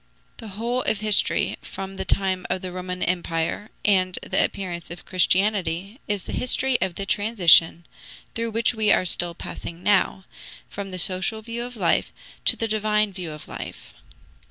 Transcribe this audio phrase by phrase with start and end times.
[0.37, 5.05] The whole of history from the time of the Roman Empire and the appearance of
[5.05, 7.85] Christianity is the history of the transition,
[8.33, 10.25] through which we are still passing now,
[10.67, 12.11] from the social view of life
[12.45, 13.93] to the divine view of life.